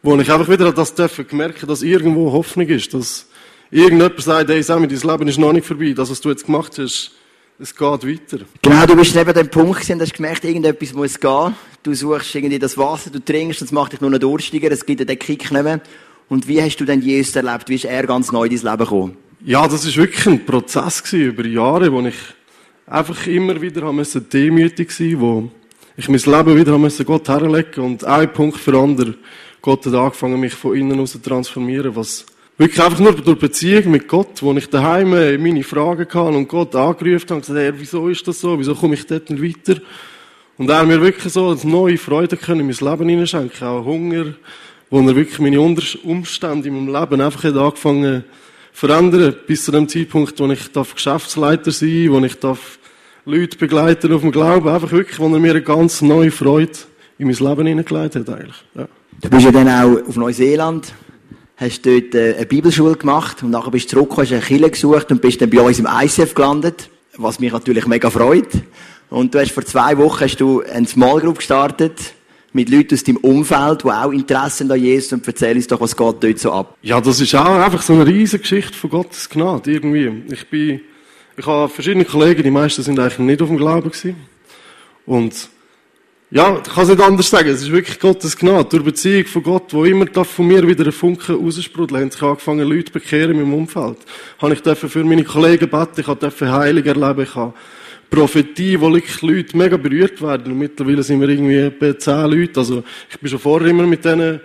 [0.02, 3.26] Wo ich einfach wieder das dürfen gemerkt dass irgendwo Hoffnung ist, dass
[3.70, 6.78] irgendjemand sagt, hey Sammy, dein Leben ist noch nicht vorbei, das, was du jetzt gemacht
[6.78, 7.12] hast,
[7.58, 8.44] es geht weiter.
[8.62, 11.54] Genau, du bist neben dem Punkt gewesen, hast gemerkt, irgendetwas muss gehen.
[11.82, 15.00] Du suchst irgendwie das Wasser, du trinkst, das macht dich nur noch durstiger, es gibt
[15.00, 15.80] dir den Kick nicht mehr.
[16.28, 17.68] Und wie hast du denn Jesus erlebt?
[17.68, 19.16] Wie ist er ganz neu in dein Leben gekommen?
[19.44, 22.16] Ja, das ist wirklich ein Prozess gewesen, über Jahre, wo ich
[22.86, 25.50] einfach immer wieder müssen demütig sein, wo
[25.96, 29.14] ich mein Leben wieder müssen Gott herlegen und ein Punkt für andere.
[29.62, 33.90] Gott hat angefangen, mich von innen aus zu transformieren, was Wirklich einfach nur durch Beziehung
[33.90, 37.58] mit Gott, wo ich daheim äh, meine Fragen hatte und Gott angerufen habe und gesagt,
[37.58, 38.56] hey, wieso ist das so?
[38.56, 39.80] Wieso komme ich dort nicht weiter?
[40.56, 44.34] Und er mir wirklich so eine neue Freude können in mein Leben hineinschenken, auch Hunger,
[44.88, 49.72] wo er wirklich meine Umstände in meinem Leben einfach hat angefangen zu verändern, bis zu
[49.72, 52.78] dem Zeitpunkt, wo ich darf Geschäftsleiter sein, wo ich darf
[53.24, 56.70] Leute begleiten auf dem Glauben, einfach wirklich, wo er mir eine ganz neue Freude
[57.18, 58.64] in mein Leben hineingelegt hat, eigentlich.
[58.76, 58.86] Ja.
[59.22, 60.92] Du bist ja dann auch auf Neuseeland
[61.56, 65.10] hast dort äh, eine Bibelschule gemacht und nachher bist du zurück, hast eine Kille gesucht
[65.10, 68.48] und bist dann bei uns im ICF gelandet, was mich natürlich mega freut.
[69.10, 72.14] Und du hast vor zwei Wochen hast du eine Small Group gestartet
[72.52, 75.96] mit Leuten aus deinem Umfeld, die auch Interesse an Jesus und erzähl uns doch, was
[75.96, 76.76] geht dort so ab.
[76.82, 80.22] Ja, das ist auch einfach so eine riesige Geschichte von Gottes Gnade, irgendwie.
[80.32, 80.80] Ich bin,
[81.36, 84.16] ich habe verschiedene Kollegen, die meisten sind eigentlich nicht auf dem Glauben gewesen.
[85.04, 85.48] Und
[86.34, 87.48] ja, ich kann es nicht anders sagen.
[87.48, 88.68] Es ist wirklich Gottes Gnade.
[88.68, 92.68] Durch Beziehung von Gott, wo immer von mir wieder ein Funken raussprudeln, haben sich angefangen,
[92.68, 93.98] Leute zu bekehren in meinem Umfeld.
[94.40, 97.54] Habe ich für meine Kollegen beten, ich durfte Heilung erleben, ich habe
[98.10, 100.50] Prophetie, wo wirklich Leute mega berührt werden.
[100.50, 102.58] Und mittlerweile sind wir irgendwie etwa zehn Leute.
[102.58, 104.40] Also, ich bin schon vorher immer mit denen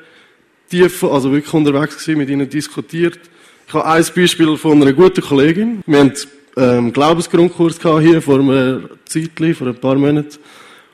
[0.69, 3.19] tief, also wirklich unterwegs gewesen, mit ihnen diskutiert.
[3.67, 5.81] Ich habe ein Beispiel von einer guten Kollegin.
[5.87, 6.13] Wir haben,
[6.55, 10.37] ähm, Glaubensgrundkurs gehabt hier vor einer Zeit, vor ein paar Monaten.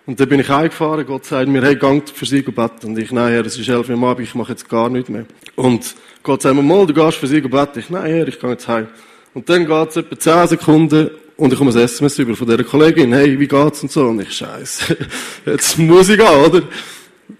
[0.05, 2.87] Und dann bin ich heimgefahren, Gott sagt mir, hey, gang für sie beten.
[2.89, 5.09] Und ich, nein, Herr, es ist elf Uhr am Abend, ich mache jetzt gar nichts
[5.09, 5.25] mehr.
[5.55, 7.79] Und Gott sagt mir, mal, du gehst für sie beten.
[7.79, 8.87] Ich, nein, Herr, ich gehe jetzt heim.
[9.33, 13.11] Und dann geht's etwa zehn Sekunden und ich komme ein SMS über von dieser Kollegin,
[13.13, 14.07] hey, wie geht's und so.
[14.07, 14.95] Und ich, scheiße,
[15.45, 16.61] jetzt muss ich gehen, oder?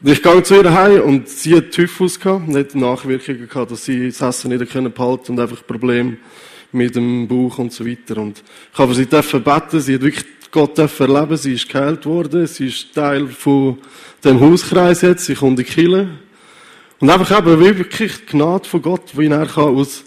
[0.03, 4.07] Ich gehe zu ihr heim und sie hat Typhus gehabt, nicht Nachwirkungen gehabt, dass sie
[4.07, 6.17] das Essen nicht behalten und einfach Probleme
[6.71, 8.17] mit dem Bauch und so weiter.
[8.17, 10.25] Und ich habe sie beten, sie hat wirklich
[10.55, 12.47] Gott erleben Sie ist geheilt worden.
[12.47, 13.77] Sie ist Teil von
[14.23, 15.25] dem Hauskreis jetzt.
[15.25, 16.07] Sie kommt in die.
[17.01, 20.05] Und einfach eben wirklich die Gnade von Gott, wie er kann aus,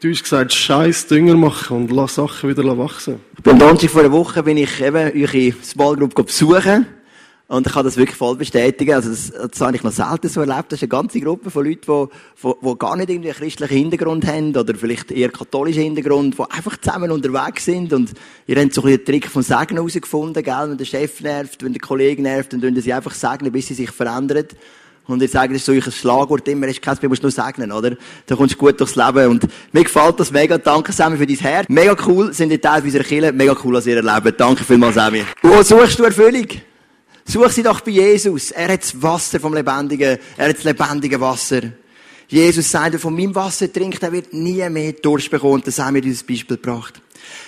[0.00, 3.18] du hast gesagt, scheiß Dünger machen und lass Sachen wieder wachsen.
[3.44, 6.86] Am Donnerstag vor einer Woche bin ich eben eure Small Group besuchen.
[7.50, 8.94] Und ich kann das wirklich voll bestätigen.
[8.94, 10.70] Also das, das habe ich noch selten so erlebt.
[10.70, 13.76] Das ist eine ganze Gruppe von Leuten, die, die, die gar nicht irgendwie einen christlichen
[13.76, 17.92] Hintergrund haben oder vielleicht eher katholischen Hintergrund, die einfach zusammen unterwegs sind.
[17.92, 18.12] Und
[18.46, 20.68] ihr habt so ein bisschen den Trick vom Segen herausgefunden, gell?
[20.68, 23.74] Wenn der Chef nervt, wenn der Kollege nervt, dann tun sie einfach segnen, bis sie
[23.74, 24.46] sich verändern.
[25.08, 27.96] Und ihr sagt, das ist so ein Schlagwort immer, ist kein musst nur segnen, oder?
[28.26, 29.28] Da kommst du gut durchs Leben.
[29.28, 30.56] Und mir gefällt das mega.
[30.56, 31.66] Danke, Sammy, für dein Herz.
[31.68, 33.32] Mega cool, sind ihr Teil unserer Kirche.
[33.32, 34.38] Mega cool, was ihr erlebt.
[34.38, 35.24] Danke vielmals, Sammy.
[35.42, 36.46] Wo suchst du Erfüllung?
[37.24, 38.50] Such sie doch bei Jesus.
[38.50, 41.62] Er hat das Wasser vom lebendigen, er hat das lebendige Wasser.
[42.28, 45.62] Jesus sagt, wer von meinem Wasser trinkt, der wird nie mehr Durst bekommen.
[45.64, 47.00] Das haben wir dieses Beispiel gebracht.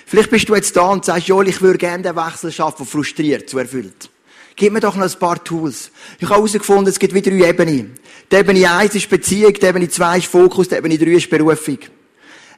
[0.07, 3.49] Vielleicht bist du jetzt da und sagst, Joel, ich würde gerne den Wechsel schaffen, frustriert
[3.49, 4.11] zu erfüllt.
[4.57, 5.91] Gib mir doch noch ein paar Tools.
[6.19, 7.95] Ich habe herausgefunden, es gibt wieder drei Ebenen.
[8.31, 11.79] Die Ebene 1 ist Beziehung, die Ebene 2 ist Fokus, die Ebene 3 ist Berufung.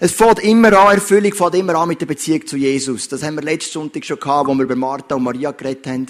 [0.01, 3.09] Es fängt immer an, Erfüllung fängt immer an mit der Beziehung zu Jesus.
[3.09, 6.07] Das haben wir letzten Sonntag schon gehabt, wo wir über Martha und Maria geredet haben.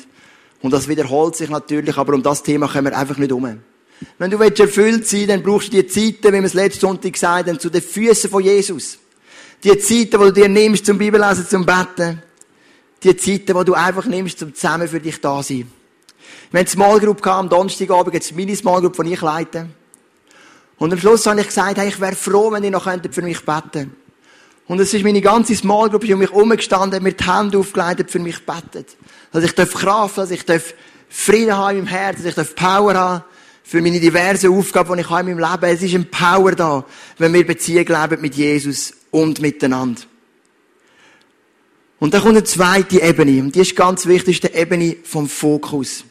[0.62, 3.60] Und das wiederholt sich natürlich, aber um das Thema kommen wir einfach nicht um.
[4.18, 7.48] Wenn du erfüllt sein dann brauchst du die Zeiten, wie wir es letzten Sonntag gesagt
[7.48, 8.98] haben, zu den Füßen von Jesus.
[9.62, 12.22] Die Zeiten, die du dir nimmst zum Bibellesen, zum Betten.
[13.02, 15.70] Die Zeiten, die du einfach nimmst, zum zusammen für dich da sein.
[16.50, 19.68] Wir haben Small Group gehabt, am Donnerstagabend, jetzt meine Small Group, die ich leite.
[20.78, 23.44] Und am Schluss habe ich gesagt, hey, ich wäre froh, wenn ihr noch für mich
[23.44, 23.90] beten könntet.
[24.66, 28.18] Und es ist meine ganze Small Group um mich herumgestanden, mir die Hände aufgeleitet, für
[28.18, 28.96] mich betet.
[29.34, 30.44] Dass ich Kraft, dass ich
[31.08, 33.24] Frieden haben im Herzen, dass ich Power haben,
[33.66, 35.74] für meine diversen Aufgaben, die ich habe in meinem Leben.
[35.74, 36.84] Es ist ein Power da,
[37.18, 40.02] wenn wir Beziehung leben mit Jesus und miteinander.
[41.98, 46.04] Und dann kommt eine zweite Ebene, und die ist ganz wichtig, die Ebene vom Fokus.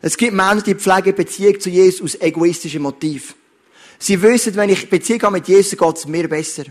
[0.00, 3.34] Es gibt Menschen, die pflegen Beziehung zu Jesus aus egoistischen Motiven.
[3.98, 6.64] Sie wissen, wenn ich Beziehung habe mit Jesus, geht es mir besser.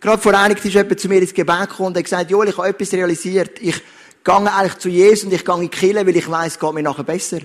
[0.00, 2.58] Gerade vor einigen ist jemand zu mir ins Gebet gekommen und hat gesagt, Joel, ich
[2.58, 3.60] habe etwas realisiert.
[3.60, 3.80] Ich
[4.24, 6.82] gehe eigentlich zu Jesus und ich gehe in die Kirche, weil ich weiß, geht mir
[6.82, 7.40] nachher besser.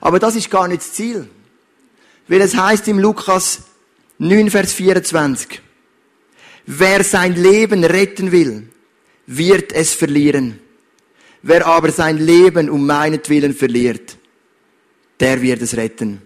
[0.00, 1.28] Aber das ist gar nicht das Ziel.
[2.28, 3.60] Weil es heißt im Lukas
[4.18, 5.60] 9, Vers 24,
[6.66, 8.68] wer sein Leben retten will,
[9.26, 10.60] wird es verlieren.
[11.42, 14.16] Wer aber sein Leben um meinetwillen verliert,
[15.20, 16.22] der wird es retten.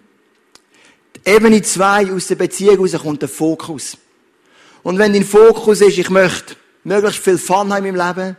[1.25, 3.97] Ebene zwei aus der Beziehung raus kommt der Fokus.
[4.83, 8.37] Und wenn dein Fokus ist, ich möchte möglichst viel Fun haben im Leben,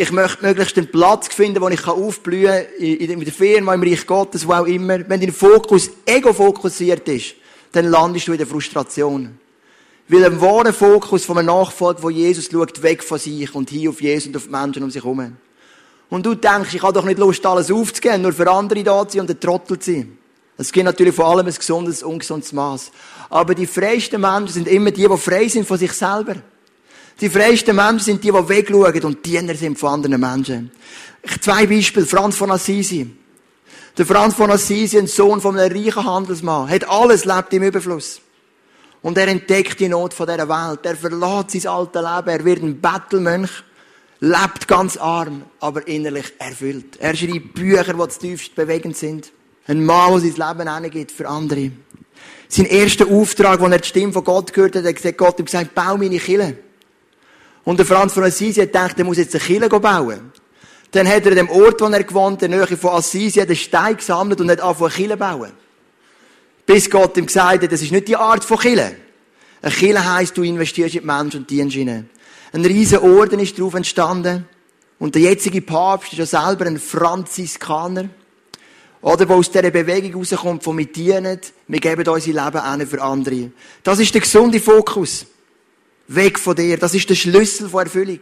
[0.00, 4.06] ich möchte möglichst einen Platz finden, wo ich aufblühen kann, in der Firma, im Reich
[4.06, 5.06] Gottes, wo auch immer.
[5.06, 7.34] Wenn dein Fokus ego-fokussiert ist,
[7.72, 9.38] dann landest du in der Frustration.
[10.08, 13.90] Weil ein wahrer Fokus von einem Nachfolger, wo Jesus schaut, weg von sich und hier
[13.90, 15.36] auf Jesus und auf die Menschen um sich herum.
[16.08, 19.18] Und du denkst, ich habe doch nicht Lust, alles aufzugeben, nur für andere da zu
[19.18, 20.16] sein und ein Trottel zu sein.
[20.56, 22.90] Es gibt natürlich vor allem ein gesundes, ungesundes Maß.
[23.28, 26.36] Aber die freisten Menschen sind immer die, die frei sind von sich selber.
[27.20, 30.70] Die freisten Menschen sind die, die wegschauen und Diener sind von anderen Menschen.
[31.40, 32.06] Zwei Beispiele.
[32.06, 33.10] Franz von Assisi.
[33.98, 38.22] Der Franz von Assisi, ein Sohn von einem reichen Handelsmann, hat alles lebt im Überfluss.
[39.02, 40.80] Und er entdeckt die Not von dieser Welt.
[40.84, 42.28] Er verlässt sein altes Leben.
[42.28, 43.50] Er wird ein Bettelmönch.
[44.20, 46.98] Lebt ganz arm, aber innerlich erfüllt.
[47.00, 49.32] Er schreibt Bücher, die zutiefst bewegend sind.
[49.66, 51.70] Ein Mann, der sein Leben hingibt für andere.
[52.48, 55.74] Sein erster Auftrag, als er die Stimme von Gott gehört hat, hat Gott ihm gesagt,
[55.74, 56.58] bau meine Kille.
[57.64, 60.32] Und der Franz von Assisi hat gedacht, er muss jetzt eine Kille bauen.
[60.92, 63.54] Dann hat er an dem Ort, wo er gewohnt, in der Nähe von Assisi, einen
[63.54, 65.52] Stein gesammelt und hat angefangen, Kille bauen.
[66.66, 68.96] Bis Gott ihm gesagt hat, das ist nicht die Art von Kille.
[69.62, 72.08] Eine Kille heisst, du investierst in die Menschen und dienst ihnen.
[72.52, 74.48] Ein riesen Orden ist darauf entstanden.
[74.98, 78.08] Und der jetzige Papst ist ja selber ein Franziskaner.
[79.02, 83.00] Oder, wo aus dieser Bewegung rauskommt, von wir dienen, wir geben unser Leben an für
[83.00, 83.50] andere.
[83.82, 85.26] Das ist der gesunde Fokus.
[86.14, 86.76] Weg von dir.
[86.76, 88.18] Das ist der Schlüssel von Erfüllung.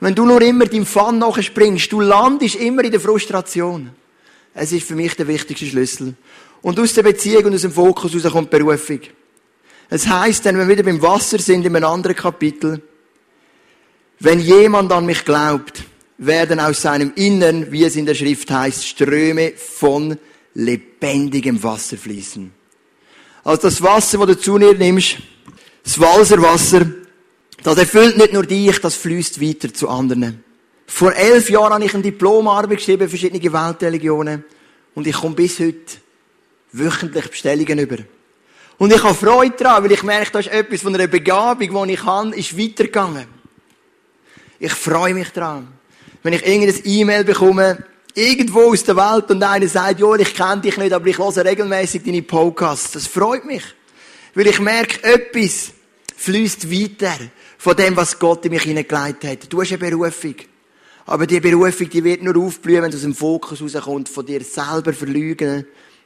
[0.00, 3.90] Wenn du nur immer deinem Fun nachspringst, du landest immer in der Frustration.
[4.52, 6.14] Es ist für mich der wichtigste Schlüssel.
[6.62, 9.00] Und aus der Beziehung und aus dem Fokus raus kommt Berufung.
[9.90, 12.82] Es heißt wenn wir wieder beim Wasser sind, in einem anderen Kapitel,
[14.18, 15.84] wenn jemand an mich glaubt,
[16.18, 20.16] werden aus seinem Innern, wie es in der Schrift heißt, Ströme von
[20.54, 22.52] lebendigem Wasser fließen.
[23.44, 25.18] Also das Wasser, das du zu dir nimmst,
[25.82, 26.86] das Walserwasser,
[27.62, 30.42] das erfüllt nicht nur dich, das fließt weiter zu anderen.
[30.86, 34.44] Vor elf Jahren habe ich eine Diplomarbeit geschrieben, verschiedene Weltreligionen.
[34.94, 35.96] Und ich komme bis heute
[36.72, 37.98] wöchentlich Bestellungen über.
[38.76, 41.94] Und ich habe Freude daran, weil ich merke, da ist etwas von einer Begabung, die
[41.94, 43.26] ich habe, ist weitergegangen.
[44.58, 45.68] Ich freue mich daran
[46.24, 50.62] wenn ich irgendein E-Mail bekomme, irgendwo aus der Welt und einer sagt, jo, ich kenne
[50.62, 52.92] dich nicht, aber ich höre regelmäßig deine Podcasts.
[52.92, 53.62] Das freut mich.
[54.34, 55.72] Weil ich merke, etwas
[56.16, 57.18] fließt weiter
[57.64, 59.50] von dem, was Gott in mich hineingelegt hat.
[59.50, 60.34] Du hast eine Berufung.
[61.06, 64.42] Aber die Berufung, die wird nur aufblühen, wenn du aus dem Fokus rauskommt, von dir
[64.44, 65.64] selber verlügen,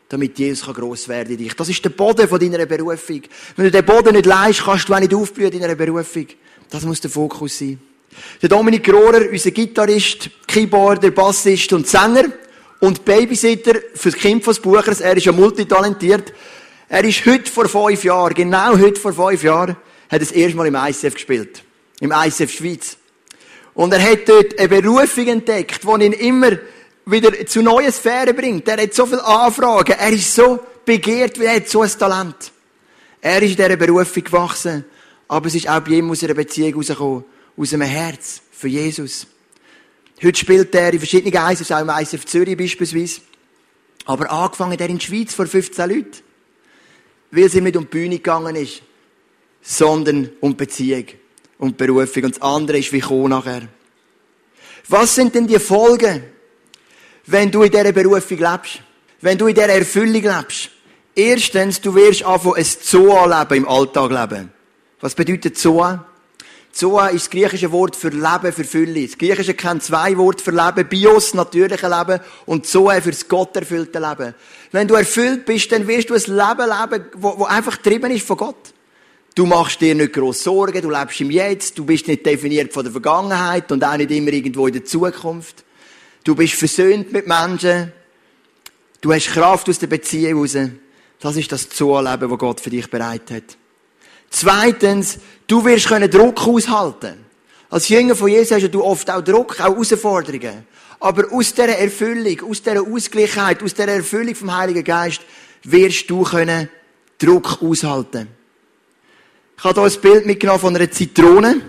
[0.08, 1.54] damit Jesus gross werden in dich.
[1.54, 3.22] Das ist der Boden von deiner Berufung.
[3.56, 6.28] Wenn du den Boden nicht leist, kannst du auch nicht aufblühen in deiner Berufung.
[6.70, 7.80] Das muss der Fokus sein.
[8.40, 12.26] Der Dominik Rohrer, unser Gitarrist, Keyboarder, Bassist und Sänger
[12.78, 15.00] und Babysitter für das Kind des Buchers.
[15.00, 16.32] Er ist ja multitalentiert.
[16.88, 19.76] Er ist heute vor fünf Jahren, genau heute vor fünf Jahren,
[20.10, 21.62] hat das erste Mal im ICF gespielt.
[22.00, 22.96] Im ICF Schweiz.
[23.74, 26.58] Und er hat dort eine Berufung entdeckt, die ihn immer
[27.06, 28.66] wieder zu neuen Sphären bringt.
[28.68, 29.94] Er hat so viele Anfragen.
[29.98, 32.52] Er ist so begehrt, weil er hat so ein Talent.
[33.20, 34.84] Er ist in dieser Berufung gewachsen.
[35.28, 37.24] Aber es ist auch bei ihm aus einer Beziehung rausgekommen
[37.56, 39.26] aus einem Herz für Jesus.
[40.22, 43.20] Heute spielt er in verschiedenen ISFs, auch im ISF Zürich beispielsweise.
[44.04, 46.18] Aber angefangen hat er in der Schweiz vor 15 Leuten.
[47.30, 48.82] Weil es ihm nicht um die Bühne gegangen ist,
[49.68, 51.04] sondern um Beziehung
[51.58, 52.24] und Berufung.
[52.24, 53.68] Und das andere ist wie kommen nachher.
[54.88, 56.24] Was sind denn die Folgen,
[57.26, 58.80] wenn du in dieser Berufung lebst?
[59.20, 60.70] Wenn du in dieser Erfüllung lebst?
[61.14, 64.50] Erstens, du wirst anfangen, ein Zoa-Leben im Alltag leben.
[65.00, 66.06] Was bedeutet Zoa?
[66.72, 69.06] Zoa ist das griechische Wort für Leben, für Fülle.
[69.06, 70.88] Das griechische kennt zwei Worte für Leben.
[70.88, 74.34] Bios, natürliche Leben, und Zoa für das gotterfüllte Leben.
[74.72, 78.38] Wenn du erfüllt bist, dann wirst du ein Leben leben, wo einfach getrieben ist von
[78.38, 78.72] Gott.
[79.34, 82.82] Du machst dir nicht groß Sorgen, du lebst im Jetzt, du bist nicht definiert von
[82.82, 85.64] der Vergangenheit und auch nicht immer irgendwo in der Zukunft.
[86.24, 87.92] Du bist versöhnt mit Menschen.
[89.00, 90.56] Du hast Kraft aus der Beziehung raus.
[91.20, 93.56] Das ist das Zuleben, das Gott für dich bereit hat.
[94.30, 97.24] Zweitens, du wirst können Druck aushalten.
[97.70, 100.66] Als Jünger von Jesus hast du oft auch Druck, auch Herausforderungen.
[101.00, 105.20] Aber aus dieser Erfüllung, aus dieser Ausgleichheit, aus dieser Erfüllung vom Heiligen Geist
[105.64, 106.68] wirst du können
[107.18, 108.28] Druck aushalten.
[109.58, 111.60] Ich habe hier ein Bild mitgenommen von einer Zitrone.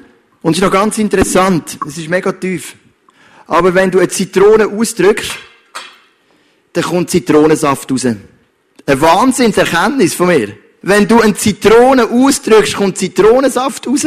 [0.43, 1.80] Und es ist noch ganz interessant.
[1.88, 2.75] Es ist mega tief.
[3.47, 5.32] Aber wenn du eine Zitrone ausdrückst,
[6.73, 8.06] dann kommt Zitronensaft raus.
[8.06, 10.56] Eine Wahnsinnserkenntnis von mir.
[10.84, 14.06] Wenn du eine Zitrone ausdrückst, kommt Zitronensaft raus.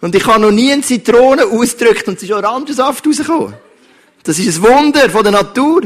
[0.00, 3.54] Und ich habe noch nie eine Zitrone ausgedrückt und es ist Orangensaft rausgekommen.
[4.22, 5.82] Das ist ein Wunder von der Natur.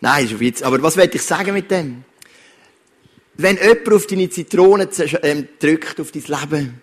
[0.00, 0.62] Nein, ist Witz.
[0.62, 2.04] Aber was will ich sagen mit dem?
[3.40, 4.88] Wenn jemand auf deine Zitrone
[5.22, 6.82] ähm, drückt, auf dein Leben,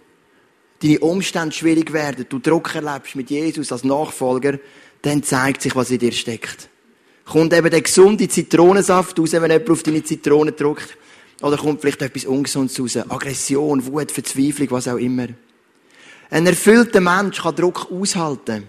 [0.81, 4.57] deine Umstände schwierig werden, du Druck erlebst mit Jesus als Nachfolger,
[5.01, 6.69] dann zeigt sich, was in dir steckt.
[7.25, 10.97] Kommt eben der gesunde Zitronensaft raus, wenn jemand auf deine Zitrone drückt.
[11.41, 12.95] Oder kommt vielleicht etwas Ungesundes raus.
[13.09, 15.27] Aggression, Wut, Verzweiflung, was auch immer.
[16.29, 18.63] Ein erfüllter Mensch kann Druck aushalten,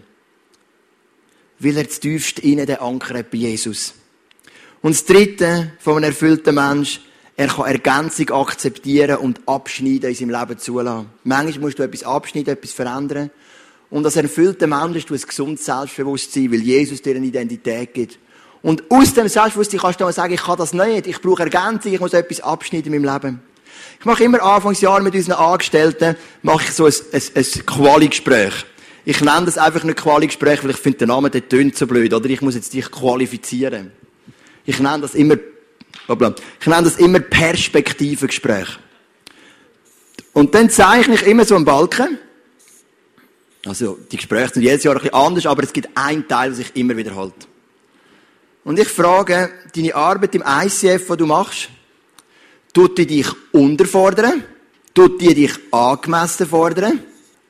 [1.61, 3.95] weil er tiefst innen den Anker hat bei Jesus.
[4.83, 7.01] Und das Dritte von einem erfüllten Mensch,
[7.37, 11.07] er kann Ergänzung akzeptieren und abschneiden in seinem Leben zulassen.
[11.23, 13.31] Manchmal musst du etwas abschneiden, etwas verändern.
[13.91, 18.19] Und als erfüllter Mensch hast du ein gesundes Selbstbewusstsein, weil Jesus dir eine Identität gibt.
[18.63, 21.93] Und aus dem Selbstbewusstsein kannst du dann sagen, ich kann das nicht, ich brauche Ergänzung,
[21.93, 23.41] ich muss etwas abschneiden in meinem Leben.
[24.01, 28.55] Ich mache immer Anfangsjahr mit unseren Angestellten, mache ich so ein, ein, ein Quali-Gespräch.
[29.05, 32.13] Ich nenne das einfach nicht Quali-Gespräch, weil ich finde, der Name, der tönt so blöd,
[32.13, 33.93] oder ich muss jetzt dich qualifizieren.
[34.65, 35.37] Ich nenne das immer,
[36.09, 38.79] ich nenne das immer Perspektivengespräch.
[40.33, 42.19] Und dann zeichne ich immer so einen Balken.
[43.67, 46.57] Also, die Gespräche sind jedes Jahr ein bisschen anders, aber es gibt einen Teil, der
[46.57, 47.35] sich immer wiederholt.
[48.63, 51.69] Und ich frage, deine Arbeit im ICF, die du machst,
[52.73, 54.45] tut die dich unterfordern?
[54.93, 57.01] Tut die dich angemessen fordern?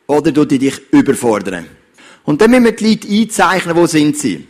[0.07, 1.67] Oder tut die dich überfordern?
[2.25, 4.47] Und dann müssen wir die Leute einzeichnen, wo sind sie.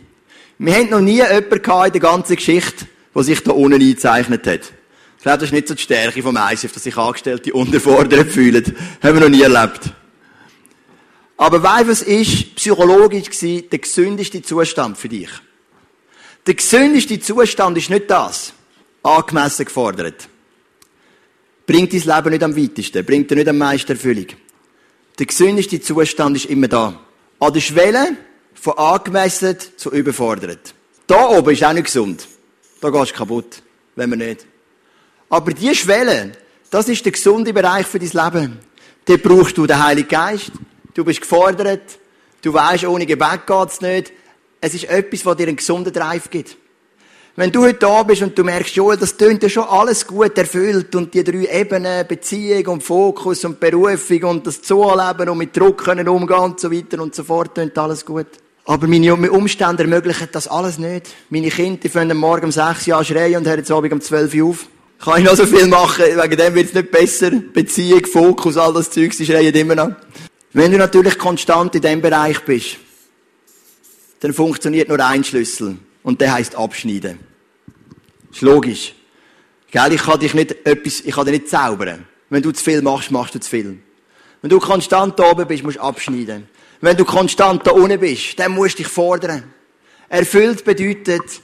[0.57, 2.85] Wir haben noch nie jemanden in der ganzen Geschichte,
[3.17, 4.61] der sich da unten eingezeichnet hat.
[5.17, 8.63] Ich glaube, das ist nicht so die Stärke vom ICF, dass sich Angestellte unterfordert fühlen.
[9.01, 9.89] Haben wir noch nie erlebt.
[11.35, 15.29] Aber weißt was ist psychologisch gewesen, der gesündeste Zustand für dich?
[16.45, 18.53] Der gesündeste Zustand ist nicht das.
[19.01, 20.29] Angemessen gefordert.
[21.65, 24.27] Bringt dein Leben nicht am weitesten, bringt dir nicht am meisten Erfüllung.
[25.17, 26.99] Der gesündeste Zustand ist immer da.
[27.39, 28.15] An der Schwelle
[28.53, 30.75] von angemessen zu überfordert.
[31.07, 32.27] Da oben ist auch nicht gesund.
[32.79, 33.61] Da gehst du kaputt,
[33.95, 34.45] wenn man nicht.
[35.29, 36.33] Aber die Schwelle,
[36.69, 38.59] das ist der gesunde Bereich für dein Leben.
[39.05, 40.51] Da brauchst du den Heiligen Geist.
[40.93, 41.97] Du bist gefordert.
[42.41, 44.13] Du weißt, ohne Gebet geht's nicht.
[44.61, 46.57] Es ist etwas, was dir einen gesunden Drive gibt.
[47.35, 50.35] Wenn du heute da bist und du merkst, Joel, das tönt ja schon alles gut
[50.37, 55.55] erfüllt und die drei Ebenen, Beziehung und Fokus und Berufung und das Zuleben und mit
[55.55, 58.25] Druck können umgehen und so weiter und so fort, tönt alles gut.
[58.67, 61.07] Aber meine Umstände ermöglichen das alles nicht.
[61.29, 64.49] Meine Kinder, fangen morgen um sechs Jahre schreien und hören jetzt Abend um zwölf Uhr
[64.49, 64.67] auf.
[64.99, 67.31] Kann ich noch so viel machen, wegen dem wird es nicht besser.
[67.31, 69.91] Beziehung, Fokus, all das Zeug, sie schreien immer noch.
[70.51, 72.75] Wenn du natürlich konstant in diesem Bereich bist,
[74.19, 75.77] dann funktioniert nur ein Schlüssel.
[76.03, 77.19] Und der heißt abschneiden.
[78.33, 78.95] Ist logisch.
[79.71, 79.93] Gell?
[79.93, 82.05] Ich kann dich nicht etwas, ich kann dich nicht zaubern.
[82.29, 83.79] Wenn du zu viel machst, machst du zu viel.
[84.41, 86.49] Wenn du konstant oben bist, musst du abschneiden.
[86.81, 89.43] Wenn du konstant da unten bist, dann musst du dich fordern.
[90.09, 91.41] Erfüllt bedeutet,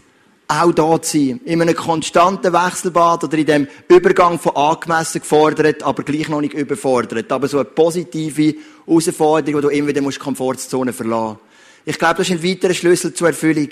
[0.48, 1.41] auch da zu sein.
[1.46, 6.54] In einem konstanten Wechselbad oder in dem Übergang von angemessen gefordert, aber gleich noch nicht
[6.54, 7.32] überfordert.
[7.32, 11.39] Aber so eine positive Herausforderung, wo du immer wieder die Komfortzone verlassen musst.
[11.86, 13.69] Ich glaube, das ist ein weiterer Schlüssel zur Erfüllung.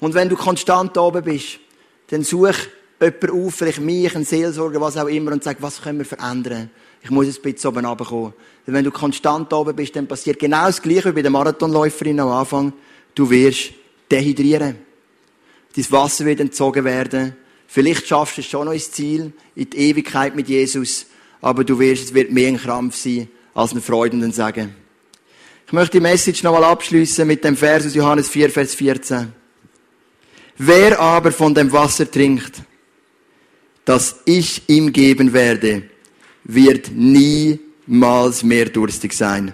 [0.00, 1.60] Und wenn du konstant da oben bist,
[2.08, 2.56] dann such
[3.00, 6.70] jemanden auf, vielleicht mich, einen Seelsorger, was auch immer, und sag, was können wir verändern?
[7.02, 8.32] Ich muss ein bisschen oben runterkommen.
[8.66, 12.20] Denn wenn du konstant oben bist, dann passiert genau das Gleiche wie bei der Marathonläuferin
[12.20, 12.72] am Anfang.
[13.14, 13.72] Du wirst
[14.10, 14.78] dehydrieren.
[15.74, 17.36] Dein Wasser wird entzogen werden.
[17.66, 21.06] Vielleicht schaffst du es schon noch ins Ziel, in die Ewigkeit mit Jesus.
[21.40, 24.74] Aber du wirst, es wird mehr ein Krampf sein, als eine Freude und ein Sagen.
[25.66, 29.32] Ich möchte die Message nochmal abschließen mit dem Vers aus Johannes 4, Vers 14.
[30.58, 32.62] Wer aber von dem Wasser trinkt,
[33.84, 35.84] das ich ihm geben werde,
[36.44, 39.52] wird niemals mehr durstig sein.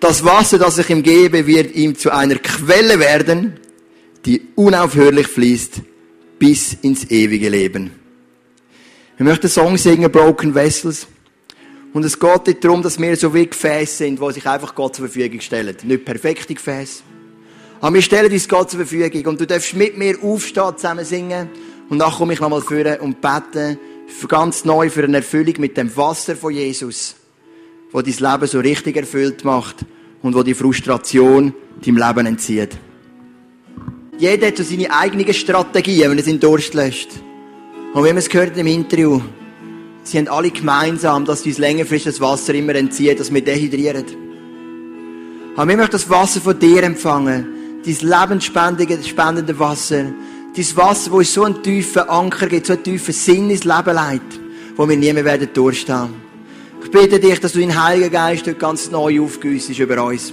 [0.00, 3.54] Das Wasser, das ich ihm gebe, wird ihm zu einer Quelle werden,
[4.26, 5.80] die unaufhörlich fließt
[6.38, 7.90] bis ins ewige Leben.
[9.16, 11.06] Wir möchten Song singen, Broken Vessels.
[11.92, 14.96] Und es geht nicht darum, dass wir so wie Gefäße sind, wo sich einfach Gott
[14.96, 15.76] zur Verfügung stellen.
[15.84, 17.02] Nicht perfekte Gefäße,
[17.80, 21.48] Aber wir stellen uns Gott zur Verfügung und du darfst mit mir aufstehen, zusammen singen
[21.88, 23.93] und dann komme ich nochmal führen und bete für
[24.28, 27.14] ganz neu für eine Erfüllung mit dem Wasser von Jesus,
[27.92, 29.84] wo dein Leben so richtig erfüllt macht
[30.22, 32.76] und wo die Frustration deinem Leben entzieht.
[34.18, 37.10] Jeder hat so seine eigenen Strategien, wenn er seinen Durst löscht.
[37.92, 39.20] Und wie wir es gehört im Interview,
[40.02, 44.04] sie haben alle gemeinsam, dass uns längerfristig Wasser immer entzieht, dass wir dehydrieren.
[45.56, 47.82] Aber wir möchten das Wasser von dir empfangen.
[47.84, 50.06] Dein lebensspendende Wasser.
[50.56, 53.92] Dein Wasser, wo uns so einen tiefen Anker gibt, so einen tiefen Sinn ins Leben
[53.92, 54.40] leitet,
[54.76, 56.14] wo wir nie mehr werden durchstehen.
[56.84, 60.32] Ich bitte dich, dass du deinen Heiligen Geist heute ganz neu aufgüssest über uns.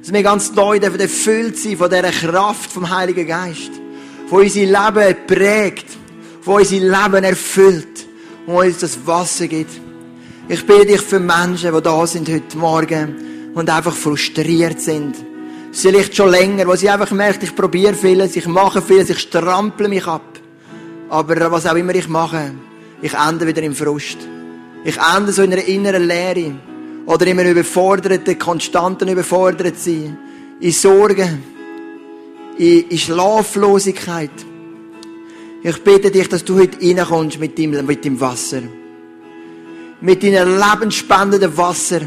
[0.00, 3.70] Dass wir ganz neu erfüllt sein von dieser Kraft vom Heiligen Geist.
[4.28, 5.86] Von unser Leben prägt.
[6.40, 8.06] Von unser Leben erfüllt.
[8.46, 9.70] Und uns das Wasser gibt.
[10.48, 15.14] Ich bitte dich für Menschen, die da sind heute Morgen und einfach frustriert sind.
[15.72, 19.88] Vielleicht schon länger, wo sie einfach merkt, ich probiere vieles, ich mache vieles, ich strample
[19.88, 20.38] mich ab.
[21.08, 22.52] Aber was auch immer ich mache,
[23.02, 24.18] ich ende wieder im Frust.
[24.84, 26.54] Ich ende so in einer inneren Leere.
[27.06, 30.16] Oder immer überfordert, konstanten überfordert sein.
[30.60, 31.42] In Sorgen.
[32.58, 34.30] In, in Schlaflosigkeit.
[35.62, 38.62] Ich bitte dich, dass du heute reinkommst mit deinem, mit deinem Wasser.
[40.00, 42.00] Mit deinem lebensspendenden Wasser.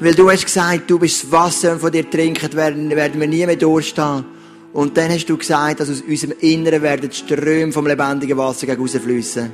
[0.00, 3.28] Weil du hast gesagt, du bist das Wasser und von dir trinken werden, werden wir
[3.28, 4.24] nie mehr durchstehen.
[4.72, 9.52] Und dann hast du gesagt, dass aus unserem Inneren werden Ströme vom lebendigen Wasser gegen.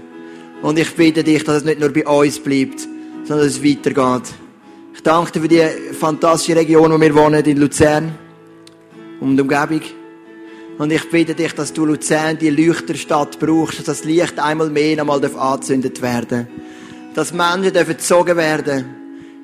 [0.62, 2.80] Und ich bitte dich, dass es nicht nur bei uns bleibt,
[3.24, 4.32] sondern dass es weitergeht.
[4.94, 8.12] Ich danke dir für die fantastische Region, wo wir wohnen, in Luzern.
[9.20, 9.82] Um die Umgebung.
[10.78, 14.98] Und ich bitte dich, dass du Luzern, die Leuchterstadt brauchst, dass das Licht einmal mehr
[14.98, 16.48] einmal angezündet werden
[17.14, 18.99] Dass Menschen gezogen werden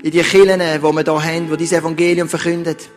[0.06, 2.88] in die Kirchen, die wir hier haben, die dieses Evangelium verkündet.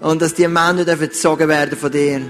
[0.00, 2.20] Und dass die Menschen gezogen werden von dir.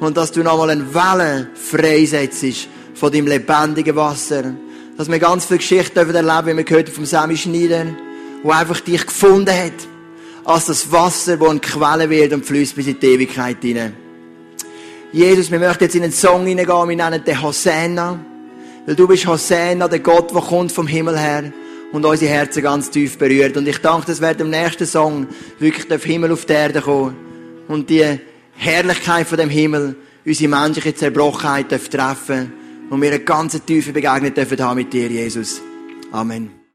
[0.00, 4.54] Und dass du nochmal eine Welle freisetzt von deinem lebendigen Wasser.
[4.96, 7.84] Dass wir ganz viele Geschichten erleben, wie wir gehört vom Sammy Schneider,
[8.42, 9.86] wo einfach dich gefunden hat.
[10.46, 13.94] Als das Wasser, das eine Quelle wird und fließt bis in die Ewigkeit hinein.
[15.12, 18.18] Jesus, wir möchten jetzt in einen Song hineingehen, wir nennen den Hosanna.
[18.86, 21.52] Weil du bist Hosanna, der Gott, der kommt vom Himmel her
[21.92, 23.56] und unsere Herzen ganz tief berührt.
[23.56, 25.26] Und ich danke, dass während dem nächsten Song
[25.58, 27.16] wirklich der Himmel auf die Erde kommen
[27.68, 28.18] und die
[28.56, 32.52] Herrlichkeit von dem Himmel unsere menschliche Zerbrochenheit treffen
[32.90, 35.60] und wir eine ganz tiefe Begegnung dürfen haben mit dir, Jesus.
[36.12, 36.56] Amen.